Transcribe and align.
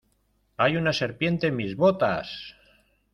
¡Hay 0.57 0.77
una 0.77 0.93
serpiente 0.93 1.45
en 1.45 1.55
mis 1.57 1.75
botas! 1.75 2.55